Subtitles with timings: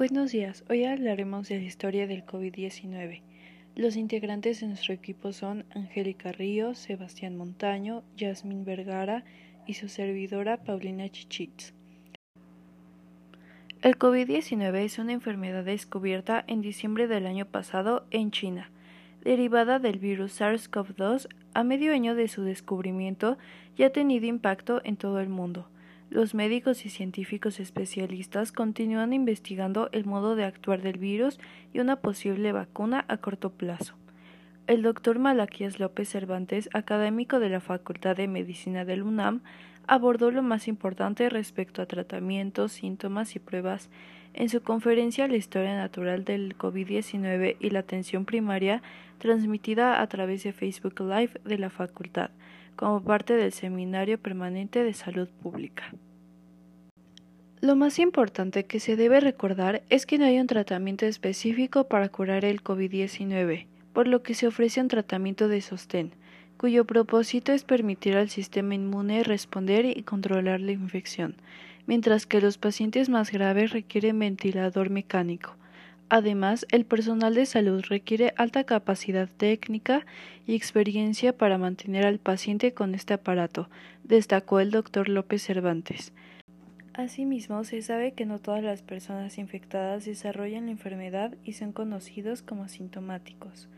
[0.00, 3.20] Buenos días, hoy hablaremos de la historia del COVID-19.
[3.76, 9.24] Los integrantes de nuestro equipo son Angélica Ríos, Sebastián Montaño, Yasmín Vergara
[9.66, 11.74] y su servidora Paulina Chichitz.
[13.82, 18.70] El COVID-19 es una enfermedad descubierta en diciembre del año pasado en China,
[19.22, 21.28] derivada del virus SARS-CoV-2.
[21.52, 23.36] A medio año de su descubrimiento
[23.76, 25.68] ya ha tenido impacto en todo el mundo
[26.10, 31.38] los médicos y científicos especialistas continúan investigando el modo de actuar del virus
[31.72, 33.94] y una posible vacuna a corto plazo.
[34.66, 39.42] El doctor Malaquías López Cervantes, académico de la Facultad de Medicina del UNAM,
[39.86, 43.88] abordó lo más importante respecto a tratamientos, síntomas y pruebas
[44.34, 48.82] en su conferencia La historia natural del COVID-19 y la atención primaria,
[49.18, 52.30] transmitida a través de Facebook Live de la facultad
[52.80, 55.92] como parte del Seminario Permanente de Salud Pública.
[57.60, 62.08] Lo más importante que se debe recordar es que no hay un tratamiento específico para
[62.08, 66.12] curar el COVID-19, por lo que se ofrece un tratamiento de sostén,
[66.56, 71.34] cuyo propósito es permitir al sistema inmune responder y controlar la infección,
[71.86, 75.56] mientras que los pacientes más graves requieren ventilador mecánico,
[76.12, 80.04] Además, el personal de salud requiere alta capacidad técnica
[80.44, 83.68] y experiencia para mantener al paciente con este aparato,
[84.02, 86.12] destacó el doctor López Cervantes.
[87.00, 92.42] Asimismo, se sabe que no todas las personas infectadas desarrollan la enfermedad y son conocidos
[92.42, 93.70] como asintomáticos.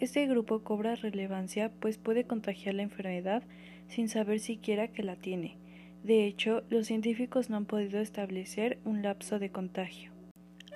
[0.00, 3.42] Este grupo cobra relevancia pues puede contagiar la enfermedad
[3.88, 5.58] sin saber siquiera que la tiene.
[6.02, 10.10] De hecho, los científicos no han podido establecer un lapso de contagio.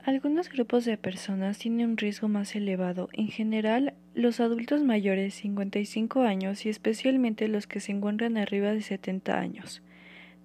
[0.05, 6.20] Algunos grupos de personas tienen un riesgo más elevado, en general los adultos mayores 55
[6.20, 9.83] años y especialmente los que se encuentran arriba de 70 años.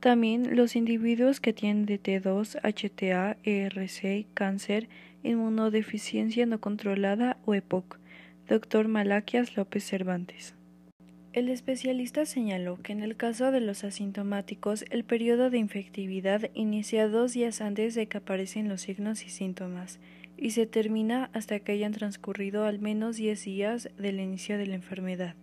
[0.01, 4.89] También los individuos que tienen DT2, HTA, ERC, cáncer,
[5.21, 7.99] inmunodeficiencia no controlada o EPOC.
[8.49, 8.87] Dr.
[8.87, 10.55] Malaquias López Cervantes.
[11.33, 17.07] El especialista señaló que en el caso de los asintomáticos, el periodo de infectividad inicia
[17.07, 19.99] dos días antes de que aparecen los signos y síntomas
[20.35, 24.73] y se termina hasta que hayan transcurrido al menos 10 días del inicio de la
[24.73, 25.35] enfermedad,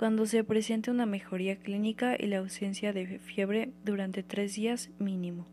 [0.00, 5.44] cuando se presente una mejoría clínica y la ausencia de fiebre durante tres días mínimo.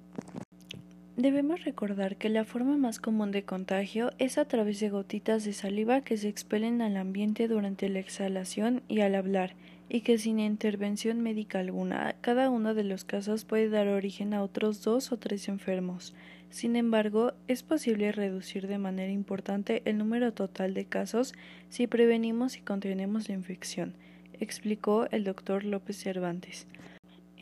[1.18, 5.52] Debemos recordar que la forma más común de contagio es a través de gotitas de
[5.52, 9.54] saliva que se expelen al ambiente durante la exhalación y al hablar,
[9.90, 14.44] y que sin intervención médica alguna, cada uno de los casos puede dar origen a
[14.44, 16.16] otros dos o tres enfermos.
[16.52, 21.34] Sin embargo, es posible reducir de manera importante el número total de casos
[21.68, 23.94] si prevenimos y contenemos la infección,
[24.40, 26.68] explicó el doctor López Cervantes.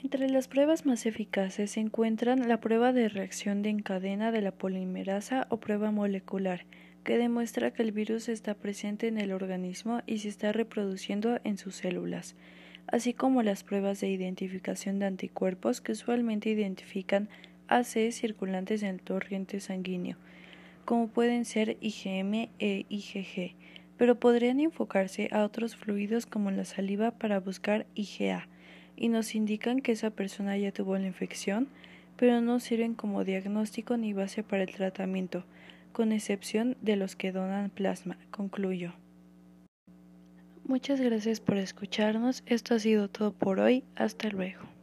[0.06, 4.52] Entre las pruebas más eficaces se encuentran la prueba de reacción de encadena de la
[4.52, 6.66] polimerasa o prueba molecular,
[7.04, 11.58] que demuestra que el virus está presente en el organismo y se está reproduciendo en
[11.58, 12.36] sus células,
[12.88, 17.30] así como las pruebas de identificación de anticuerpos que usualmente identifican
[17.68, 20.18] AC circulantes en el torrente sanguíneo,
[20.84, 23.56] como pueden ser IgM e IgG,
[23.98, 28.48] pero podrían enfocarse a otros fluidos como la saliva para buscar IgA
[28.96, 31.68] y nos indican que esa persona ya tuvo la infección,
[32.18, 35.46] pero no sirven como diagnóstico ni base para el tratamiento,
[35.92, 38.94] con excepción de los que donan plasma, concluyo.
[40.68, 42.44] Muchas gracias por escucharnos.
[42.48, 43.84] Esto ha sido todo por hoy.
[43.96, 44.75] Hasta luego.